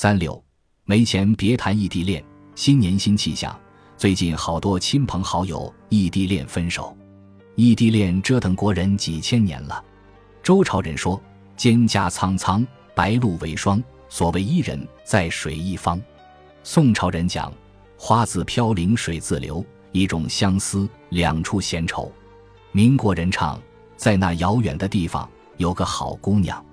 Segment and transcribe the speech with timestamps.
[0.00, 0.40] 三六，
[0.84, 2.24] 没钱别谈异地恋。
[2.54, 3.58] 新年新气象，
[3.96, 6.96] 最近好多亲朋好友异地恋分手，
[7.56, 9.84] 异地恋折腾国人几千年了。
[10.40, 11.20] 周朝人说
[11.58, 12.64] ：“蒹葭苍苍，
[12.94, 16.00] 白露为霜。”所谓伊人，在水一方。
[16.62, 17.52] 宋朝人讲
[17.98, 22.08] ：“花自飘零水自流，一种相思，两处闲愁。”
[22.70, 23.60] 民国人唱
[23.98, 26.64] ：“在那遥远的地方，有个好姑娘。”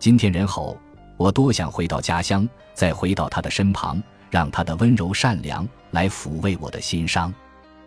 [0.00, 0.76] 今天人吼
[1.16, 7.32] ：“我多想回到家乡，再回到她的身旁，让她的温柔善良来抚慰我的心伤。”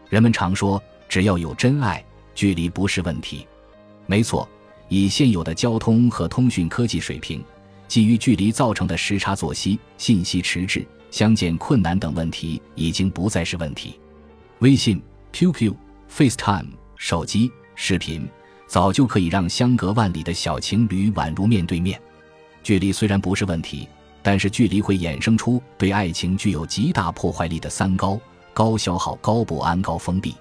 [0.09, 3.45] 人们常说：“只要有真爱，距离不是问题。”
[4.07, 4.47] 没错，
[4.87, 7.43] 以现有的交通和通讯科技水平。
[7.87, 13.97] 基于距离造成的时差作息、信息迟滞、相见困难等问题已经不再是问题。
[14.59, 15.01] 微信、
[15.31, 15.73] QQ、
[16.13, 18.27] FaceTime、手机视频
[18.67, 21.97] 早就可以让相隔万里的小情侣宛如面对面。
[22.67, 23.87] 距离虽然不是问题，
[24.21, 28.19] 但是距离会衍生出对爱情具有极大破坏力的三高：
[28.53, 30.35] 高消耗、高不安、高封闭。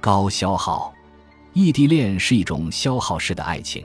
[0.00, 0.90] 高消耗，
[1.52, 3.84] 异地恋是一种消耗式的爱情。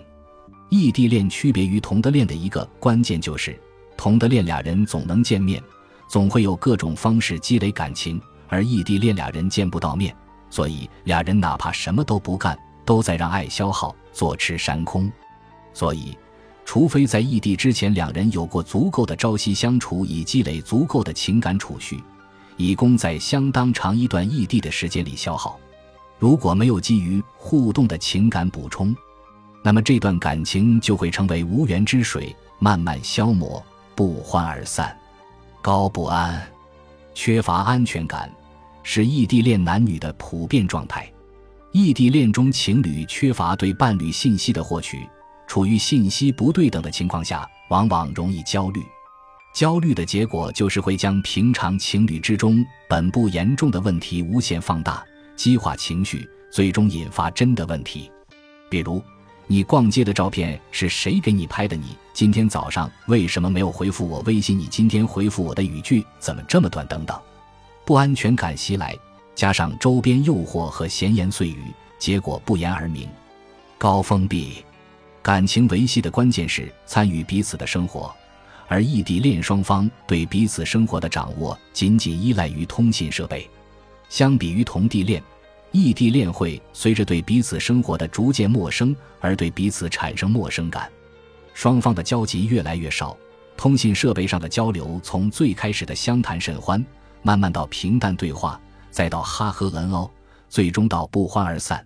[0.70, 3.60] 异地恋区别于同的恋的一个关键就是，
[3.98, 5.62] 同的恋俩人总能见面，
[6.08, 10.16] 总会有各种方式积累感情，而异地恋俩人见不到面，
[10.50, 15.12] 所以俩人哪怕什么都不干，都在让爱消耗，坐吃山空。
[15.74, 16.18] 所以，
[16.66, 22.02] 除非在异地之前两人有过足够的朝夕相处，以积累足够的情感储蓄，
[22.58, 25.60] 以供在相当长一段异地的时间里消耗。
[26.18, 28.96] 如果没有基于互动的情感补充，
[29.62, 34.98] 那么这段感情就会成为无源之水，慢慢消磨，不欢而散。
[35.62, 36.42] 高不安、
[37.14, 38.32] 缺乏安全感，
[38.84, 41.10] 是异地恋男女的普遍状态。
[41.72, 45.08] 异地恋中情侣缺乏对伴侣信息的获取，
[45.54, 48.84] 处于信息不对等的情况下，往往容易焦虑。
[49.54, 58.12] 焦虑的结果就是会将平常情侣之中本不严重的问题无限放大，激化情绪，最终引发真的问题，
[58.68, 59.00] 比如。
[59.46, 61.76] 你逛街的照片是谁给你拍的？
[61.76, 64.58] 你今天早上为什么没有回复我微信？
[64.58, 66.84] 你今天回复我的语句怎么这么短？
[66.88, 67.16] 等等，
[67.86, 68.98] 不安全感袭来，
[69.36, 71.66] 加上周边诱惑和闲言碎语，
[72.00, 73.08] 结果不言而明。
[73.78, 74.66] 高封闭，
[75.24, 78.14] 感情维系的关键是参与彼此的生活，
[78.68, 83.50] 而异地恋双方对彼此生活的掌握仅仅依赖于通信设备，
[84.10, 85.24] 相比于同地恋。
[85.72, 90.92] 异地恋会随着对彼此生活的逐渐陌生而对彼此产生陌生感，
[91.54, 93.18] 双方的交集越来越少，
[93.56, 96.86] 通信设备上的交流从最开始的相谈甚欢，
[97.22, 98.60] 慢慢到平淡对话，
[98.92, 100.12] 再到哈呵恩哦，
[100.50, 101.84] 最终到不欢而散，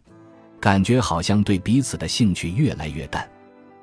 [0.60, 3.28] 感觉好像对彼此的兴趣越来越淡。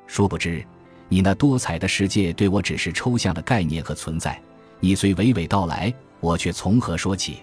[0.06, 0.64] 殊不知，
[1.08, 4.40] 你那多彩的世界对我只是抽象的概念和存在，
[4.80, 7.38] 你虽娓娓道来，我却从何说起？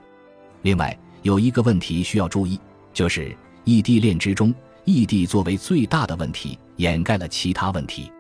[0.62, 0.97] 另外。
[1.24, 2.59] 有一个问题需要注意，
[2.96, 4.52] 就是异地恋之中，
[4.86, 8.12] 异地作为最大的问题，掩盖了其他问题，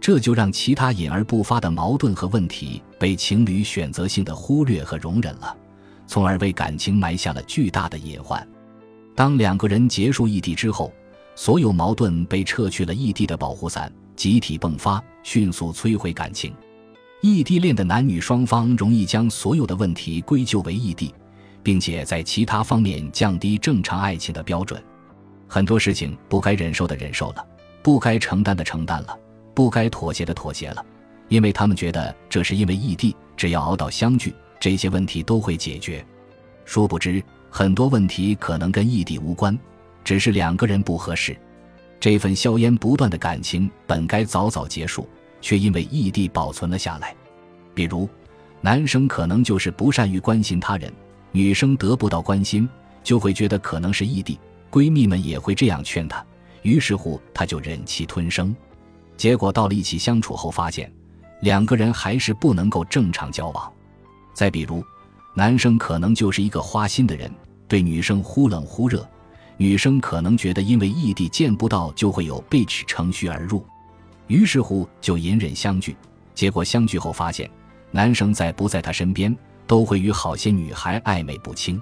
[0.00, 5.56] 这就让其他隐而不发的矛盾和问题被情侣选择性的忽略和容忍了，
[6.08, 8.44] 从而为感情埋下了巨大的隐患。
[9.20, 10.90] 当两个人结束异地之后，
[11.34, 16.54] 所有矛盾被撤去了异地的保护伞，集体迸发，迅速摧毁感情。
[17.20, 21.12] 异地恋的男女双方容易将所有的问题归咎为异地。
[21.62, 24.82] 并且在其他方面降低正常爱情的标准，
[25.46, 27.46] 很多事情不该忍受的忍受了，
[27.82, 29.14] 不该承担的承担了，
[29.54, 30.82] 不该妥协的妥协了，
[31.28, 36.02] 因为他们觉得这是因为异地，只要熬到相聚，这些问题都会解决。
[36.64, 39.58] 殊不知，很多问题可能跟异地无关，
[40.04, 41.36] 只是两个人不合适。
[41.98, 45.06] 这份硝烟不断的感情本该早早结束，
[45.40, 47.14] 却因为异地保存了下来。
[47.74, 48.08] 比如，
[48.60, 50.90] 男生可能就是不善于关心他人。
[51.32, 52.68] 女生得不到关心，
[53.04, 54.38] 就会觉得可能是异地，
[54.70, 56.24] 闺蜜们也会这样劝她，
[56.62, 58.54] 于是乎她就忍气吞声，
[59.16, 60.92] 结果到了一起相处后，发现
[61.42, 63.72] 两个人还是不能够正常交往。
[64.34, 64.82] 再比如，
[65.40, 67.32] 男生可能就是一个花心的人，
[67.66, 69.08] 对女生忽冷忽热，
[69.56, 73.64] 女生可能觉得因为异地见不到就会有 bitch 乘虚而入，
[74.26, 75.96] 于是乎就隐忍相聚，
[76.34, 77.50] 结果相聚后发现
[77.90, 79.34] 男生在不在她身边。
[79.66, 81.80] 都会与好些女孩暧昧不清，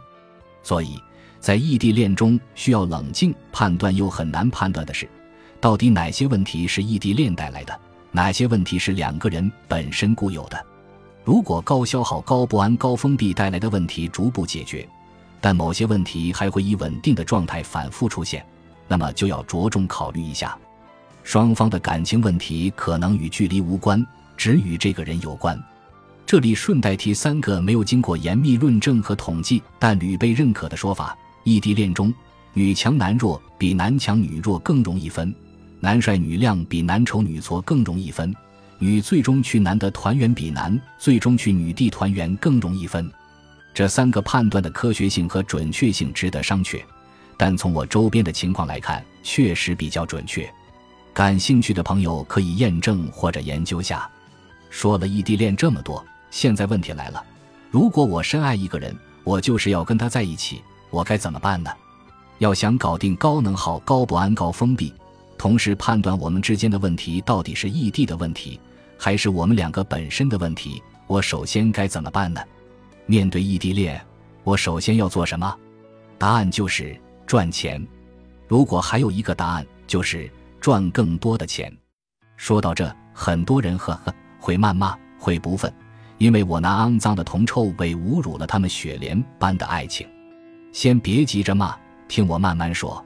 [0.63, 1.03] 所以
[1.41, 5.09] 在异地恋中需要冷静判断，又很难判断的是，
[5.59, 7.81] 到底哪些问题是异地恋带来的，
[8.13, 10.67] 哪些问题是两个人本身固有的。
[11.29, 14.89] 如果高消耗、高不安、高封闭带来的问题逐步解决，
[15.43, 18.43] 但某些问题还会以稳定的状态反复出现，
[18.89, 20.57] 那么就要着重考虑一下，
[21.23, 24.03] 双方的感情问题可能与距离无关，
[24.39, 25.63] 只与这个人有关。
[26.25, 31.15] 这里顺带提三个没有经过严密论证和统计，但屡被认可的说法：
[31.45, 32.11] 异地恋中，
[32.55, 35.31] 女强男弱比男强女弱更容易分；
[35.79, 38.33] 男帅女靓比男丑女矬更容易分；
[38.79, 43.11] 女最终去男的团圆比男最终去女地团圆更容易分。
[43.75, 46.81] 这三个判断的科学性和准确性值得商榷，
[47.37, 50.49] 但从我周边的情况来看，确实比较准确。
[51.13, 54.09] 感兴趣的朋友可以验证或者研究下。
[54.71, 56.05] 说了异地恋这么多。
[56.31, 57.25] 现在问题来了，
[57.71, 58.95] 如果我深爱一个人，
[59.25, 61.71] 我就是要跟他在一起，我该怎么办呢？
[62.39, 64.93] 要想搞定高能耗、高不安、高封闭，
[65.37, 68.61] 同时判断我们之间的问题到底是异地的问题，
[68.99, 72.43] 还是我们两个本身的问题，我首先该怎么办呢？
[73.07, 73.99] 面对异地恋，
[74.43, 75.57] 我首先要做什么？
[76.19, 77.87] 答案就是赚钱。
[78.49, 80.29] 如果还有一个答案，就是
[80.61, 81.73] 赚更多的钱。
[82.37, 85.73] 说到这，很多人呵呵会谩骂，会不忿。
[86.19, 90.05] 因为我拿肮脏的铜臭味侮辱了他们雪莲般的爱情，
[90.73, 91.77] 先别急着骂，
[92.09, 93.03] 听我慢慢说。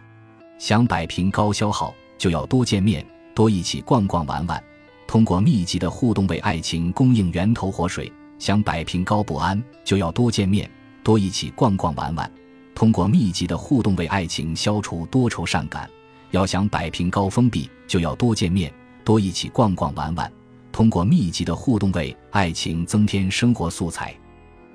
[0.59, 4.65] 想摆平高消耗，就要多见面，多一起逛逛玩玩，
[5.13, 8.11] 通过密集的互动为爱情供应源头活水。
[8.39, 10.71] 想摆平高不安，就要多见面，
[11.05, 12.33] 多一起逛逛玩玩，
[12.75, 15.87] 通过密集的互动为爱情消除多愁善感。
[16.31, 18.73] 要想摆平高封闭，就要多见面，
[19.05, 20.33] 多一起逛逛玩玩。
[20.73, 24.15] 通过密集的互动为爱情增添生活素材。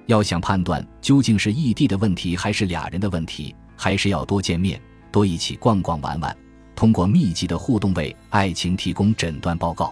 [0.05, 4.79] 要想判断究竟是异地的问题还是俩人的问题，还是要多见面，
[5.11, 6.37] 多一起逛逛玩玩。
[6.75, 9.91] 通过密集的互动为爱情提供诊断报告。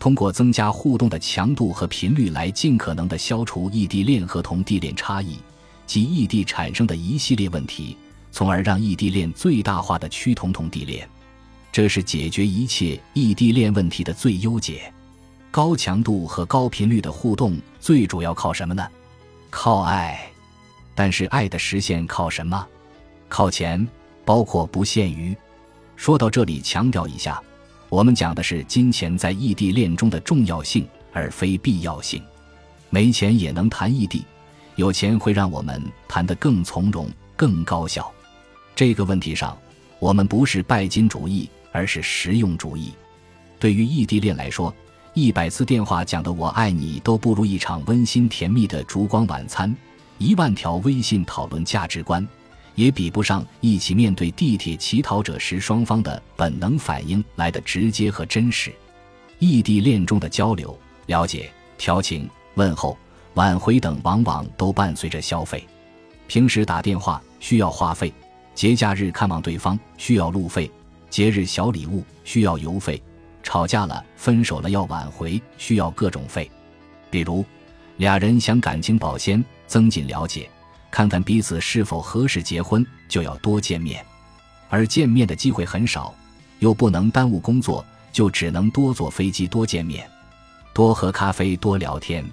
[0.00, 5.38] 通过增加互动的强度和频率来尽可能的消除异地恋和同地恋差异
[5.86, 7.94] 及异地产生的一系列问题，
[8.32, 11.06] 从而让异地恋最大化的趋同同地恋。
[11.70, 14.90] 这是解决一切异地恋问题的最优解。
[15.50, 18.88] 高强度和高频率的互动，最主要靠什么呢？
[19.50, 20.18] 靠爱。
[20.94, 22.66] 但是爱的实现靠什么？
[23.28, 23.86] 靠钱，
[24.24, 25.36] 包括不限于。
[25.94, 27.42] 说到这里，强调一下，
[27.90, 32.22] 我们讲的是金钱在异地恋中的重要性，而非必要性。
[32.88, 34.24] 没钱也能谈异地，
[34.76, 38.10] 有钱会让我们谈得更从容、更高效。
[38.76, 39.58] 这个问题上，
[39.98, 42.92] 我们不是拜金主义，而是实用主义。
[43.58, 44.72] 对于异地恋来说，
[45.12, 49.68] 一百次电话讲的“我爱你”都不如一场温馨甜蜜的烛光晚餐；
[50.18, 52.26] 一万条微信讨论价值观，
[52.80, 58.72] 也比不上一起面对地铁乞讨者时双方的本能反应来的直接和真实。
[59.38, 60.74] 异地恋中的交流、
[61.04, 62.96] 了解、调情、问候、
[63.34, 65.62] 挽回等，往往都伴随着消费。
[66.26, 68.10] 平时打电话需要话费，
[68.54, 70.70] 节假日看望对方需要路费，
[71.10, 73.02] 节日小礼物需要邮费。
[73.42, 76.50] 吵架了，分手了要挽回，需要各种费。
[77.10, 77.44] 比如，
[77.98, 80.48] 俩人想感情保鲜，增进了解，
[80.90, 84.04] 看看彼此是否合适结婚，就要多见面。
[84.68, 86.14] 而见面的机会很少，
[86.58, 90.08] 又不能耽误工作，就只能多坐飞机，多见面，
[90.72, 92.24] 多喝咖啡，多聊天。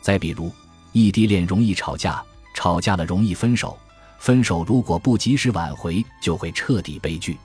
[0.00, 0.50] 再比如，
[0.92, 2.22] 异地恋容易吵架，
[2.54, 3.78] 吵架了容易分手，
[4.18, 7.38] 分手如果不及时挽回，就会彻底悲剧。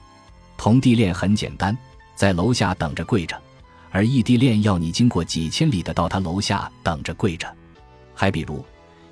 [0.56, 1.76] 同地恋很简单。
[2.14, 3.38] 在楼下等着跪着，
[3.90, 7.46] 而异地恋要你经过几千里的到他楼下等着跪着。
[8.14, 8.64] 还比如，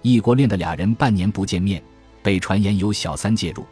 [0.04, 1.82] 异国恋的俩人半年不见面，
[2.22, 3.64] 被传言有小三介入，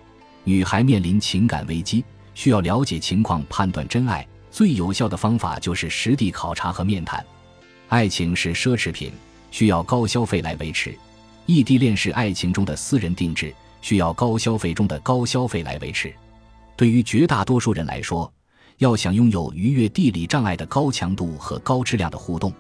[0.45, 4.27] 女孩面临情感危机，需要了解情况判断真爱。
[4.51, 7.23] 最有效的方法就是实地考察和面谈。
[7.89, 9.13] 爱情是奢侈品，
[9.51, 10.93] 需要高消费来维持；
[11.45, 16.11] 异地恋是爱情中的私人定制，需要高消费中的高消费来维持。
[16.79, 18.33] 对于绝大多数人来说，
[18.79, 22.51] 要想拥有逾越地理障碍的高强度和高质量的互动，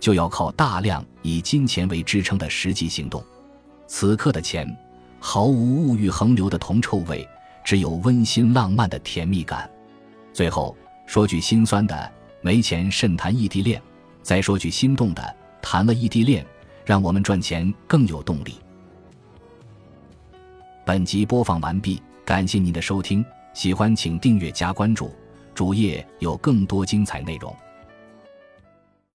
[0.00, 3.22] 就要靠大量以金钱为支撑的实际行动。
[3.86, 4.66] 此刻的钱，
[5.20, 7.28] 毫无物欲横流的铜臭味，
[7.62, 9.70] 只有温馨浪漫的甜蜜感。
[10.32, 10.76] 最后
[11.06, 13.78] 说句心酸的，没钱甚谈异地恋；
[14.22, 16.46] 再说句心动的，谈了异地恋，
[16.84, 18.54] 让我们赚钱更有动力。
[20.86, 25.12] 本集播放完毕，感谢您的收听，喜欢请订阅加关注。
[25.52, 27.54] 主页有更多精彩内容。